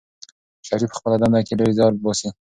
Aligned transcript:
شریف 0.67 0.89
په 0.91 0.97
خپله 0.99 1.15
دنده 1.21 1.41
کې 1.47 1.53
ډېر 1.59 1.69
زیار 1.77 1.93
باسي. 2.03 2.29